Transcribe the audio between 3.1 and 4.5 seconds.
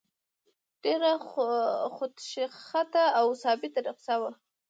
او ثابته نسخه وه.